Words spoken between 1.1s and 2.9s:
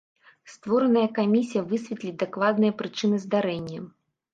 камісія высветліць дакладныя